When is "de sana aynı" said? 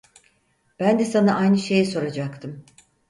0.99-1.57